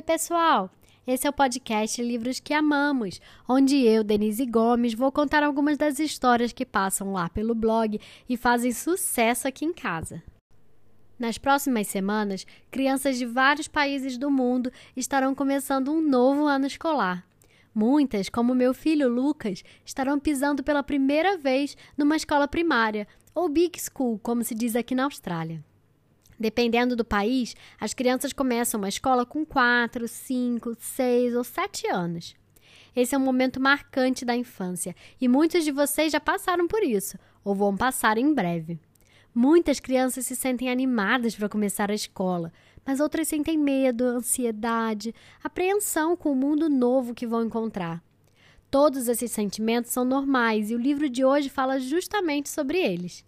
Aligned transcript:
Oi, 0.00 0.02
pessoal! 0.02 0.70
Esse 1.06 1.26
é 1.26 1.30
o 1.30 1.32
podcast 1.32 2.02
Livros 2.02 2.40
que 2.40 2.54
Amamos, 2.54 3.20
onde 3.46 3.76
eu, 3.84 4.02
Denise 4.02 4.46
Gomes, 4.46 4.94
vou 4.94 5.12
contar 5.12 5.42
algumas 5.42 5.76
das 5.76 5.98
histórias 5.98 6.54
que 6.54 6.64
passam 6.64 7.12
lá 7.12 7.28
pelo 7.28 7.54
blog 7.54 8.00
e 8.26 8.34
fazem 8.34 8.72
sucesso 8.72 9.46
aqui 9.46 9.66
em 9.66 9.74
casa. 9.74 10.22
Nas 11.18 11.36
próximas 11.36 11.86
semanas, 11.88 12.46
crianças 12.70 13.18
de 13.18 13.26
vários 13.26 13.68
países 13.68 14.16
do 14.16 14.30
mundo 14.30 14.72
estarão 14.96 15.34
começando 15.34 15.92
um 15.92 16.00
novo 16.00 16.46
ano 16.46 16.66
escolar. 16.66 17.26
Muitas, 17.74 18.30
como 18.30 18.54
meu 18.54 18.72
filho 18.72 19.06
Lucas, 19.06 19.62
estarão 19.84 20.18
pisando 20.18 20.64
pela 20.64 20.82
primeira 20.82 21.36
vez 21.36 21.76
numa 21.94 22.16
escola 22.16 22.48
primária, 22.48 23.06
ou 23.34 23.50
Big 23.50 23.78
School, 23.78 24.18
como 24.20 24.42
se 24.42 24.54
diz 24.54 24.74
aqui 24.74 24.94
na 24.94 25.04
Austrália. 25.04 25.62
Dependendo 26.40 26.96
do 26.96 27.04
país, 27.04 27.54
as 27.78 27.92
crianças 27.92 28.32
começam 28.32 28.80
uma 28.80 28.88
escola 28.88 29.26
com 29.26 29.44
4, 29.44 30.08
5, 30.08 30.74
6 30.80 31.36
ou 31.36 31.44
7 31.44 31.86
anos. 31.88 32.34
Esse 32.96 33.14
é 33.14 33.18
um 33.18 33.20
momento 33.20 33.60
marcante 33.60 34.24
da 34.24 34.34
infância 34.34 34.96
e 35.20 35.28
muitos 35.28 35.64
de 35.64 35.70
vocês 35.70 36.10
já 36.10 36.18
passaram 36.18 36.66
por 36.66 36.82
isso 36.82 37.18
ou 37.44 37.54
vão 37.54 37.76
passar 37.76 38.16
em 38.16 38.32
breve. 38.32 38.80
Muitas 39.34 39.78
crianças 39.78 40.24
se 40.24 40.34
sentem 40.34 40.70
animadas 40.70 41.36
para 41.36 41.48
começar 41.48 41.90
a 41.90 41.94
escola, 41.94 42.50
mas 42.86 43.00
outras 43.00 43.28
sentem 43.28 43.58
medo, 43.58 44.04
ansiedade, 44.04 45.14
apreensão 45.44 46.16
com 46.16 46.32
o 46.32 46.34
mundo 46.34 46.70
novo 46.70 47.14
que 47.14 47.26
vão 47.26 47.44
encontrar. 47.44 48.02
Todos 48.70 49.08
esses 49.08 49.30
sentimentos 49.30 49.92
são 49.92 50.06
normais 50.06 50.70
e 50.70 50.74
o 50.74 50.80
livro 50.80 51.08
de 51.08 51.22
hoje 51.22 51.50
fala 51.50 51.78
justamente 51.78 52.48
sobre 52.48 52.78
eles. 52.78 53.24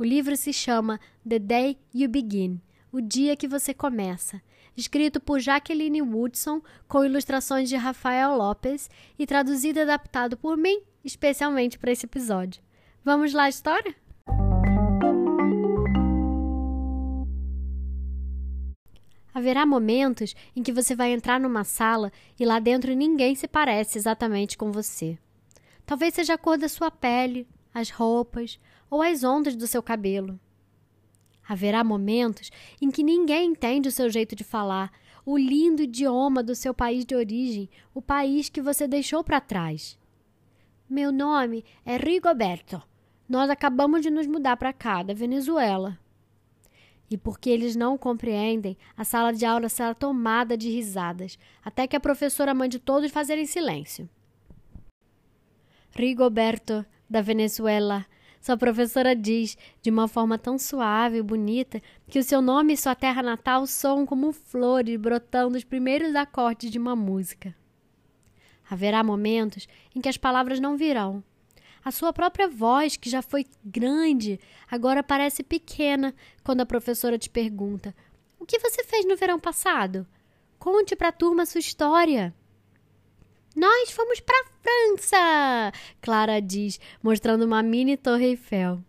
O 0.00 0.02
livro 0.02 0.34
se 0.34 0.50
chama 0.50 0.98
The 1.28 1.38
Day 1.38 1.78
You 1.94 2.08
Begin 2.08 2.58
O 2.90 3.02
Dia 3.02 3.36
que 3.36 3.46
Você 3.46 3.74
Começa, 3.74 4.40
escrito 4.74 5.20
por 5.20 5.40
Jacqueline 5.40 6.00
Woodson, 6.00 6.62
com 6.88 7.04
ilustrações 7.04 7.68
de 7.68 7.76
Rafael 7.76 8.34
Lopes 8.34 8.88
e 9.18 9.26
traduzido 9.26 9.78
e 9.78 9.82
adaptado 9.82 10.38
por 10.38 10.56
mim, 10.56 10.80
especialmente 11.04 11.78
para 11.78 11.92
esse 11.92 12.06
episódio. 12.06 12.62
Vamos 13.04 13.34
lá, 13.34 13.46
história? 13.46 13.94
Haverá 19.34 19.66
momentos 19.66 20.34
em 20.56 20.62
que 20.62 20.72
você 20.72 20.96
vai 20.96 21.12
entrar 21.12 21.38
numa 21.38 21.62
sala 21.62 22.10
e 22.38 22.46
lá 22.46 22.58
dentro 22.58 22.94
ninguém 22.94 23.34
se 23.34 23.46
parece 23.46 23.98
exatamente 23.98 24.56
com 24.56 24.72
você. 24.72 25.18
Talvez 25.84 26.14
seja 26.14 26.32
a 26.32 26.38
cor 26.38 26.56
da 26.56 26.70
sua 26.70 26.90
pele, 26.90 27.46
as 27.74 27.90
roupas 27.90 28.58
ou 28.90 29.00
as 29.02 29.22
ondas 29.22 29.54
do 29.54 29.66
seu 29.66 29.82
cabelo. 29.82 30.38
Haverá 31.48 31.82
momentos 31.84 32.50
em 32.80 32.90
que 32.90 33.02
ninguém 33.02 33.50
entende 33.50 33.88
o 33.88 33.92
seu 33.92 34.10
jeito 34.10 34.36
de 34.36 34.44
falar, 34.44 34.92
o 35.24 35.38
lindo 35.38 35.82
idioma 35.82 36.42
do 36.42 36.54
seu 36.54 36.74
país 36.74 37.04
de 37.04 37.14
origem, 37.14 37.68
o 37.94 38.02
país 38.02 38.48
que 38.48 38.60
você 38.60 38.88
deixou 38.88 39.22
para 39.22 39.40
trás. 39.40 39.98
Meu 40.88 41.12
nome 41.12 41.64
é 41.84 41.96
Rigoberto. 41.96 42.82
Nós 43.28 43.48
acabamos 43.48 44.02
de 44.02 44.10
nos 44.10 44.26
mudar 44.26 44.56
para 44.56 44.72
cá, 44.72 45.04
da 45.04 45.14
Venezuela. 45.14 45.98
E 47.08 47.16
porque 47.16 47.50
eles 47.50 47.76
não 47.76 47.98
compreendem, 47.98 48.76
a 48.96 49.04
sala 49.04 49.32
de 49.32 49.44
aula 49.44 49.68
será 49.68 49.94
tomada 49.94 50.56
de 50.56 50.68
risadas, 50.68 51.38
até 51.64 51.86
que 51.86 51.96
a 51.96 52.00
professora 52.00 52.54
mande 52.54 52.78
todos 52.78 53.10
fazerem 53.10 53.46
silêncio. 53.46 54.08
Rigoberto, 55.92 56.84
da 57.08 57.20
Venezuela. 57.20 58.06
Sua 58.40 58.56
professora 58.56 59.14
diz, 59.14 59.56
de 59.82 59.90
uma 59.90 60.08
forma 60.08 60.38
tão 60.38 60.58
suave 60.58 61.18
e 61.18 61.22
bonita, 61.22 61.80
que 62.08 62.18
o 62.18 62.24
seu 62.24 62.40
nome 62.40 62.72
e 62.72 62.76
sua 62.76 62.94
terra 62.94 63.22
natal 63.22 63.66
soam 63.66 64.06
como 64.06 64.32
flores 64.32 64.98
brotando 64.98 65.58
os 65.58 65.64
primeiros 65.64 66.14
acordes 66.14 66.70
de 66.70 66.78
uma 66.78 66.96
música. 66.96 67.54
Haverá 68.68 69.04
momentos 69.04 69.68
em 69.94 70.00
que 70.00 70.08
as 70.08 70.16
palavras 70.16 70.58
não 70.58 70.76
virão. 70.76 71.22
A 71.84 71.90
sua 71.90 72.12
própria 72.12 72.48
voz, 72.48 72.96
que 72.96 73.10
já 73.10 73.20
foi 73.20 73.44
grande, 73.64 74.40
agora 74.70 75.02
parece 75.02 75.42
pequena 75.42 76.14
quando 76.42 76.60
a 76.62 76.66
professora 76.66 77.18
te 77.18 77.28
pergunta: 77.28 77.94
O 78.38 78.46
que 78.46 78.58
você 78.58 78.84
fez 78.84 79.04
no 79.06 79.16
verão 79.16 79.38
passado? 79.38 80.06
Conte 80.58 80.94
para 80.94 81.08
a 81.08 81.12
turma 81.12 81.46
sua 81.46 81.58
história. 81.58 82.34
Nós 83.54 83.90
fomos 83.90 84.20
para 84.20 84.44
França! 84.62 85.72
Clara 86.00 86.40
diz, 86.40 86.78
mostrando 87.02 87.44
uma 87.44 87.62
mini 87.62 87.96
Torre 87.96 88.26
Eiffel. 88.26 88.80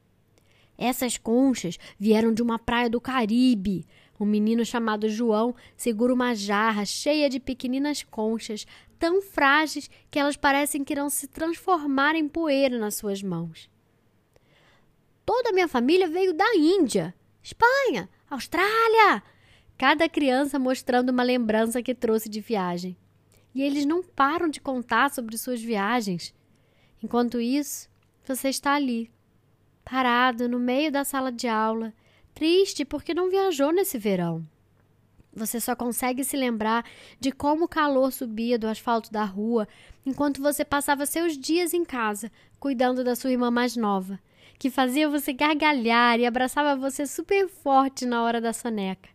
Essas 0.78 1.18
conchas 1.18 1.80
vieram 2.00 2.32
de 2.34 2.44
uma 2.44 2.60
praia 2.60 2.90
do 2.90 3.02
Caribe. 3.02 3.86
Um 4.20 4.26
menino 4.26 4.64
chamado 4.64 5.10
João 5.10 5.56
segura 5.76 6.14
uma 6.14 6.36
jarra 6.36 6.86
cheia 6.86 7.28
de 7.28 7.40
pequeninas 7.40 8.04
conchas, 8.04 8.68
tão 9.00 9.20
frágeis 9.20 9.90
que 10.12 10.20
elas 10.20 10.38
parecem 10.38 10.84
que 10.84 10.94
irão 10.94 11.10
se 11.10 11.28
transformar 11.28 12.14
em 12.16 12.28
poeira 12.28 12.78
nas 12.78 12.96
suas 12.96 13.24
mãos. 13.24 13.68
Toda 15.26 15.50
a 15.50 15.54
minha 15.54 15.68
família 15.68 16.08
veio 16.08 16.34
da 16.34 16.56
Índia, 16.56 17.16
Espanha, 17.42 18.08
Austrália. 18.30 19.24
Cada 19.76 20.08
criança 20.08 20.60
mostrando 20.60 21.10
uma 21.10 21.24
lembrança 21.24 21.82
que 21.82 21.96
trouxe 21.96 22.30
de 22.30 22.42
viagem 22.42 22.96
e 23.54 23.62
eles 23.62 23.86
não 23.86 24.02
param 24.04 24.50
de 24.50 24.62
contar 24.62 25.10
sobre 25.12 25.38
suas 25.38 25.62
viagens. 25.62 26.34
Enquanto 27.04 27.40
isso, 27.40 27.90
você 28.24 28.50
está 28.50 28.74
ali, 28.74 29.12
parado 29.84 30.48
no 30.48 30.60
meio 30.60 30.92
da 30.92 31.04
sala 31.04 31.32
de 31.32 31.48
aula, 31.48 31.94
triste 32.34 32.86
porque 32.86 33.14
não 33.14 33.30
viajou 33.30 33.72
nesse 33.72 33.98
verão. 33.98 34.46
Você 35.34 35.62
só 35.62 35.76
consegue 35.76 36.24
se 36.24 36.36
lembrar 36.36 36.86
de 37.20 37.32
como 37.32 37.66
o 37.66 37.68
calor 37.68 38.12
subia 38.12 38.60
do 38.60 38.68
asfalto 38.68 39.12
da 39.12 39.24
rua 39.24 39.68
enquanto 40.06 40.42
você 40.42 40.66
passava 40.66 41.06
seus 41.06 41.38
dias 41.38 41.74
em 41.74 41.86
casa, 41.86 42.32
cuidando 42.60 43.04
da 43.04 43.16
sua 43.16 43.32
irmã 43.32 43.50
mais 43.50 43.78
nova, 43.78 44.20
que 44.60 44.70
fazia 44.70 45.10
você 45.10 45.32
gargalhar 45.32 46.20
e 46.20 46.26
abraçava 46.26 46.76
você 46.76 47.06
super 47.06 47.48
forte 47.48 48.06
na 48.06 48.24
hora 48.24 48.42
da 48.42 48.52
soneca. 48.52 49.10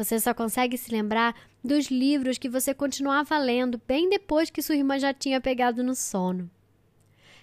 Você 0.00 0.18
só 0.18 0.32
consegue 0.32 0.78
se 0.78 0.90
lembrar 0.90 1.34
dos 1.62 1.90
livros 1.90 2.38
que 2.38 2.48
você 2.48 2.72
continuava 2.72 3.36
lendo 3.36 3.78
bem 3.86 4.08
depois 4.08 4.48
que 4.48 4.62
sua 4.62 4.74
irmã 4.74 4.98
já 4.98 5.12
tinha 5.12 5.42
pegado 5.42 5.84
no 5.84 5.94
sono. 5.94 6.50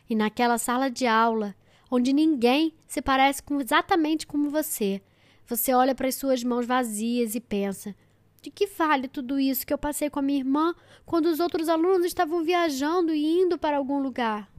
E 0.09 0.16
naquela 0.16 0.57
sala 0.57 0.90
de 0.90 1.06
aula, 1.06 1.56
onde 1.91 2.12
ninguém 2.12 2.73
se 2.88 3.00
parece 3.00 3.44
com 3.44 3.62
exatamente 3.62 4.25
como 4.25 4.50
você, 4.50 5.00
você 5.46 5.72
olha 5.72 5.94
para 5.94 6.07
as 6.07 6.16
suas 6.16 6.44
mãos 6.44 6.66
vazias 6.66 7.35
e 7.35 7.40
pensa: 7.40 7.94
de 8.41 8.50
que 8.50 8.66
vale 8.66 9.07
tudo 9.07 9.40
isso 9.40 9.63
que 9.63 9.72
eu 9.72 9.78
passei 9.78 10.09
com 10.09 10.17
a 10.17 10.23
minha 10.23 10.40
irmã 10.40 10.73
quando 11.06 11.28
os 11.28 11.40
outros 11.40 11.69
alunos 11.69 12.07
estavam 12.07 12.44
viajando 12.44 13.13
e 13.13 13.23
indo 13.23 13.59
para 13.59 13.78
algum 13.78 14.00
lugar? 14.00 14.51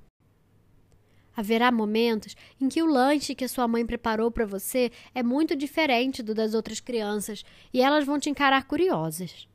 Haverá 1.38 1.70
momentos 1.70 2.34
em 2.60 2.68
que 2.68 2.82
o 2.82 2.86
lanche 2.86 3.32
que 3.32 3.46
sua 3.46 3.68
mãe 3.68 3.86
preparou 3.86 4.28
para 4.28 4.44
você 4.44 4.90
é 5.14 5.22
muito 5.22 5.54
diferente 5.54 6.20
do 6.20 6.34
das 6.34 6.52
outras 6.52 6.80
crianças 6.80 7.44
e 7.72 7.80
elas 7.80 8.04
vão 8.04 8.18
te 8.18 8.28
encarar 8.28 8.64
curiosas. 8.64 9.46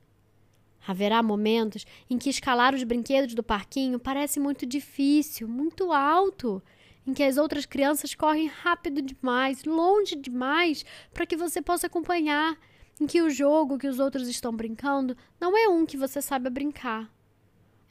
Haverá 0.87 1.21
momentos 1.21 1.85
em 2.09 2.17
que 2.17 2.29
escalar 2.29 2.73
os 2.73 2.85
brinquedos 2.85 3.35
do 3.35 3.43
parquinho 3.43 3.99
parece 3.99 4.39
muito 4.39 4.65
difícil, 4.65 5.45
muito 5.45 5.91
alto, 5.91 6.63
em 7.05 7.13
que 7.13 7.21
as 7.21 7.35
outras 7.35 7.65
crianças 7.65 8.15
correm 8.15 8.47
rápido 8.47 9.01
demais, 9.01 9.65
longe 9.65 10.15
demais, 10.15 10.85
para 11.13 11.25
que 11.25 11.35
você 11.35 11.61
possa 11.61 11.87
acompanhar, 11.87 12.57
em 12.97 13.05
que 13.05 13.21
o 13.21 13.29
jogo 13.29 13.77
que 13.77 13.89
os 13.89 13.99
outros 13.99 14.29
estão 14.29 14.55
brincando 14.55 15.17
não 15.37 15.57
é 15.57 15.67
um 15.67 15.85
que 15.85 15.97
você 15.97 16.21
saiba 16.21 16.49
brincar. 16.49 17.11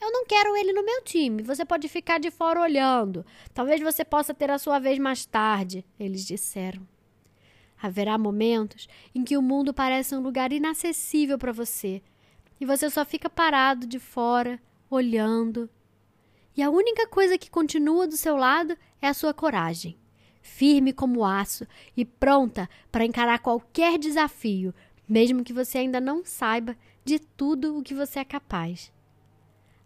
Eu 0.02 0.10
não 0.10 0.26
quero 0.26 0.56
ele 0.56 0.72
no 0.72 0.84
meu 0.84 1.00
time. 1.02 1.44
Você 1.44 1.64
pode 1.64 1.86
ficar 1.88 2.18
de 2.18 2.28
fora 2.28 2.60
olhando. 2.60 3.24
Talvez 3.54 3.80
você 3.80 4.04
possa 4.04 4.34
ter 4.34 4.50
a 4.50 4.58
sua 4.58 4.80
vez 4.80 4.98
mais 4.98 5.24
tarde, 5.24 5.84
eles 5.96 6.26
disseram. 6.26 6.82
Haverá 7.80 8.18
momentos 8.18 8.88
em 9.14 9.22
que 9.22 9.36
o 9.36 9.42
mundo 9.42 9.72
parece 9.72 10.16
um 10.16 10.20
lugar 10.20 10.52
inacessível 10.52 11.38
para 11.38 11.52
você 11.52 12.02
e 12.60 12.66
você 12.66 12.90
só 12.90 13.04
fica 13.04 13.30
parado 13.30 13.86
de 13.86 14.00
fora, 14.00 14.60
olhando. 14.90 15.70
E 16.56 16.64
a 16.64 16.70
única 16.70 17.06
coisa 17.06 17.38
que 17.38 17.48
continua 17.48 18.04
do 18.04 18.16
seu 18.16 18.36
lado 18.36 18.76
é 19.00 19.06
a 19.06 19.14
sua 19.14 19.32
coragem, 19.32 19.96
firme 20.40 20.92
como 20.92 21.24
aço 21.24 21.64
e 21.96 22.04
pronta 22.04 22.68
para 22.90 23.04
encarar 23.04 23.38
qualquer 23.38 24.00
desafio, 24.00 24.74
mesmo 25.08 25.44
que 25.44 25.52
você 25.52 25.78
ainda 25.78 26.00
não 26.00 26.24
saiba 26.24 26.76
de 27.04 27.20
tudo 27.20 27.78
o 27.78 27.84
que 27.84 27.94
você 27.94 28.18
é 28.18 28.24
capaz. 28.24 28.92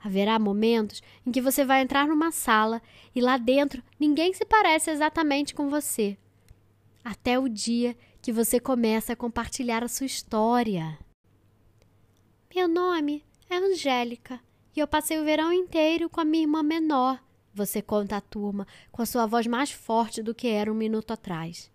Haverá 0.07 0.39
momentos 0.39 1.03
em 1.27 1.33
que 1.33 1.41
você 1.41 1.65
vai 1.65 1.83
entrar 1.83 2.07
numa 2.07 2.31
sala 2.31 2.81
e 3.13 3.21
lá 3.21 3.37
dentro 3.37 3.83
ninguém 3.99 4.33
se 4.33 4.45
parece 4.45 4.89
exatamente 4.89 5.53
com 5.53 5.69
você. 5.69 6.17
Até 7.05 7.37
o 7.37 7.49
dia 7.49 7.97
que 8.23 8.33
você 8.33 8.61
começa 8.61 9.15
a 9.15 9.17
compartilhar 9.17 9.83
a 9.83 9.89
sua 9.89 10.07
história. 10.07 10.97
Meu 12.55 12.69
nome 12.69 13.25
é 13.51 13.57
Angélica 13.57 14.39
e 14.77 14.79
eu 14.79 14.87
passei 14.87 15.19
o 15.19 15.25
verão 15.25 15.53
inteiro 15.53 16.09
com 16.09 16.21
a 16.21 16.25
minha 16.25 16.45
irmã 16.45 16.63
menor. 16.63 17.21
Você 17.53 17.83
conta 17.83 18.19
à 18.19 18.21
turma 18.21 18.65
com 18.93 19.03
a 19.03 19.07
sua 19.07 19.27
voz 19.27 19.45
mais 19.49 19.73
forte 19.73 20.23
do 20.23 20.33
que 20.33 20.47
era 20.47 20.71
um 20.71 20.77
minuto 20.77 21.11
atrás. 21.11 21.69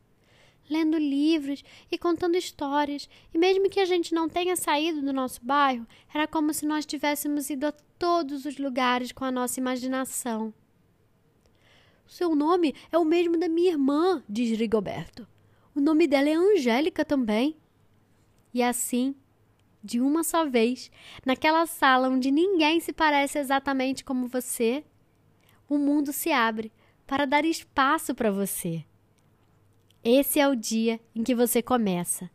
Lendo 0.72 0.98
livros 0.98 1.64
e 1.92 1.98
contando 1.98 2.38
histórias. 2.38 3.10
E 3.34 3.38
mesmo 3.38 3.70
que 3.70 3.80
a 3.80 3.86
gente 3.86 4.16
não 4.16 4.30
tenha 4.30 4.56
saído 4.56 5.02
do 5.02 5.12
nosso 5.12 5.44
bairro, 5.44 5.86
era 6.14 6.26
como 6.26 6.54
se 6.54 6.66
nós 6.66 6.86
tivéssemos 6.86 7.50
ido 7.50 7.68
a 7.68 7.72
todos 8.00 8.46
os 8.46 8.58
lugares 8.58 9.12
com 9.12 9.26
a 9.26 9.32
nossa 9.32 9.60
imaginação. 9.60 10.54
Seu 12.08 12.36
nome 12.36 12.74
é 12.92 12.98
o 12.98 13.06
mesmo 13.06 13.38
da 13.38 13.48
minha 13.48 13.72
irmã, 13.72 14.24
diz 14.28 14.58
Rigoberto. 14.58 15.28
O 15.76 15.80
nome 15.80 16.08
dela 16.08 16.30
é 16.30 16.34
Angélica 16.34 17.06
também. 17.06 17.56
E 18.54 18.64
assim, 18.64 19.16
de 19.84 20.00
uma 20.00 20.24
só 20.24 20.46
vez, 20.46 20.92
naquela 21.26 21.66
sala 21.66 22.10
onde 22.10 22.32
ninguém 22.32 22.80
se 22.80 22.92
parece 22.92 23.40
exatamente 23.40 24.04
como 24.04 24.28
você, 24.28 24.84
o 25.70 25.78
mundo 25.78 26.12
se 26.12 26.32
abre 26.32 26.72
para 27.08 27.26
dar 27.26 27.46
espaço 27.46 28.14
para 28.14 28.32
você. 28.32 28.86
Esse 30.04 30.40
é 30.40 30.48
o 30.48 30.56
dia 30.56 31.00
em 31.14 31.24
que 31.24 31.36
você 31.36 31.62
começa 31.62 32.28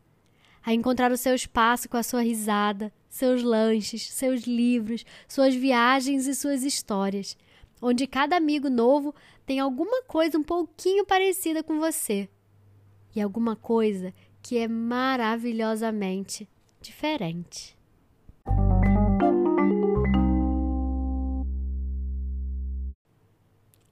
a 0.63 0.73
encontrar 0.73 1.11
o 1.11 1.17
seu 1.17 1.35
espaço 1.35 1.89
com 1.89 1.97
a 1.97 2.03
sua 2.03 2.21
risada, 2.21 2.93
seus 3.09 3.43
lanches, 3.43 4.09
seus 4.09 4.43
livros, 4.43 5.05
suas 5.27 5.53
viagens 5.53 6.27
e 6.27 6.35
suas 6.35 6.63
histórias, 6.63 7.37
onde 7.81 8.07
cada 8.07 8.37
amigo 8.37 8.69
novo 8.69 9.13
tem 9.45 9.59
alguma 9.59 10.01
coisa 10.03 10.37
um 10.37 10.43
pouquinho 10.43 11.05
parecida 11.05 11.61
com 11.61 11.77
você 11.77 12.29
e 13.13 13.19
alguma 13.19 13.55
coisa 13.57 14.13
que 14.41 14.57
é 14.57 14.67
maravilhosamente 14.67 16.47
diferente. 16.81 17.77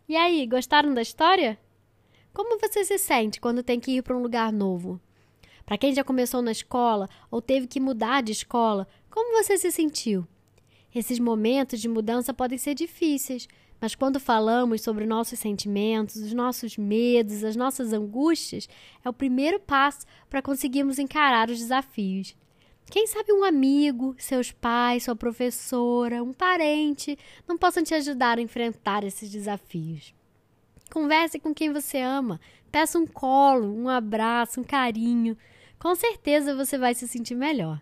E 0.07 0.15
aí, 0.15 0.47
gostaram 0.47 0.93
da 0.93 1.01
história? 1.01 1.59
Como 2.35 2.59
você 2.59 2.83
se 2.83 2.97
sente 2.97 3.39
quando 3.39 3.63
tem 3.63 3.79
que 3.79 3.91
ir 3.91 4.01
para 4.03 4.13
um 4.13 4.21
lugar 4.21 4.51
novo? 4.51 4.99
Para 5.65 5.77
quem 5.77 5.93
já 5.93 6.03
começou 6.03 6.41
na 6.41 6.51
escola 6.51 7.07
ou 7.31 7.41
teve 7.41 7.65
que 7.65 7.79
mudar 7.79 8.21
de 8.21 8.33
escola, 8.33 8.89
como 9.09 9.41
você 9.41 9.57
se 9.57 9.71
sentiu? 9.71 10.27
Esses 10.93 11.17
momentos 11.17 11.79
de 11.79 11.87
mudança 11.87 12.33
podem 12.33 12.57
ser 12.57 12.75
difíceis, 12.75 13.47
mas 13.79 13.95
quando 13.95 14.19
falamos 14.19 14.81
sobre 14.81 15.05
nossos 15.05 15.39
sentimentos, 15.39 16.17
os 16.17 16.33
nossos 16.33 16.77
medos, 16.77 17.41
as 17.41 17.55
nossas 17.55 17.93
angústias, 17.93 18.67
é 19.01 19.09
o 19.09 19.13
primeiro 19.13 19.57
passo 19.57 20.05
para 20.29 20.41
conseguirmos 20.41 20.99
encarar 20.99 21.49
os 21.49 21.57
desafios. 21.57 22.35
Quem 22.91 23.07
sabe 23.07 23.31
um 23.31 23.45
amigo, 23.45 24.13
seus 24.17 24.51
pais, 24.51 25.03
sua 25.03 25.15
professora, 25.15 26.21
um 26.21 26.33
parente 26.33 27.17
não 27.47 27.57
possam 27.57 27.81
te 27.81 27.93
ajudar 27.93 28.39
a 28.39 28.41
enfrentar 28.41 29.05
esses 29.05 29.29
desafios. 29.29 30.13
Converse 30.95 31.37
com 31.39 31.53
quem 31.53 31.73
você 31.73 31.99
ama, 31.99 32.39
peça 32.71 32.97
um 32.97 33.05
colo, 33.05 33.67
um 33.67 33.89
abraço, 33.89 34.61
um 34.61 34.63
carinho. 34.63 35.37
Com 35.77 35.93
certeza 35.93 36.55
você 36.55 36.77
vai 36.77 36.95
se 36.95 37.05
sentir 37.05 37.35
melhor. 37.35 37.81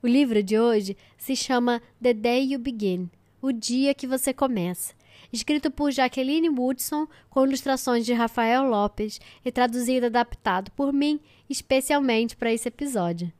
O 0.00 0.06
livro 0.06 0.40
de 0.40 0.56
hoje 0.56 0.96
se 1.16 1.34
chama 1.34 1.82
The 2.00 2.14
Day 2.14 2.52
You 2.52 2.60
Begin 2.60 3.10
o 3.42 3.52
Dia 3.52 3.92
que 3.92 4.06
Você 4.06 4.32
Começa, 4.32 4.94
escrito 5.32 5.68
por 5.68 5.90
Jaqueline 5.90 6.48
Woodson, 6.48 7.08
com 7.28 7.44
ilustrações 7.44 8.06
de 8.06 8.12
Rafael 8.12 8.62
Lopes 8.62 9.20
e 9.44 9.50
traduzido 9.50 10.06
e 10.06 10.08
adaptado 10.08 10.70
por 10.72 10.92
mim, 10.92 11.18
especialmente 11.50 12.36
para 12.36 12.52
esse 12.52 12.68
episódio. 12.68 13.32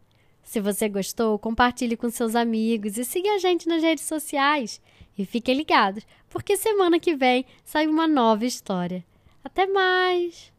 Se 0.49 0.63
você 0.63 0.89
gostou, 0.89 1.39
compartilhe 1.39 1.95
com 1.95 2.09
seus 2.09 2.35
amigos 2.35 2.97
e 2.97 3.05
siga 3.05 3.35
a 3.35 3.39
gente 3.39 3.69
nas 3.69 3.83
redes 3.83 4.05
sociais. 4.05 4.81
E 5.19 5.27
fiquem 5.27 5.55
ligados, 5.55 6.07
porque 6.31 6.57
semana 6.57 6.99
que 6.99 7.15
vem 7.15 7.45
sai 7.63 7.87
uma 7.87 8.09
nova 8.09 8.47
história. 8.47 9.05
Até 9.45 9.67
mais! 9.67 10.51